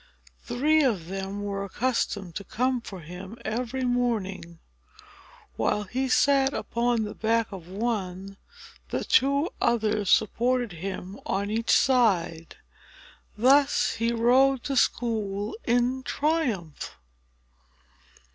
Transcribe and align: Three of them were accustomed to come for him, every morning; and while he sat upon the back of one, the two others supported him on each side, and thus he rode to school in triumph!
Three 0.41 0.81
of 0.81 1.09
them 1.09 1.43
were 1.43 1.63
accustomed 1.63 2.33
to 2.33 2.43
come 2.43 2.81
for 2.81 3.01
him, 3.01 3.37
every 3.45 3.83
morning; 3.83 4.41
and 4.43 4.59
while 5.57 5.83
he 5.83 6.09
sat 6.09 6.55
upon 6.55 7.03
the 7.03 7.13
back 7.13 7.51
of 7.51 7.67
one, 7.67 8.37
the 8.89 9.03
two 9.03 9.51
others 9.61 10.09
supported 10.09 10.71
him 10.71 11.19
on 11.23 11.51
each 11.51 11.69
side, 11.69 12.55
and 13.37 13.45
thus 13.45 13.91
he 13.91 14.11
rode 14.11 14.63
to 14.63 14.75
school 14.75 15.55
in 15.65 16.01
triumph! 16.01 16.97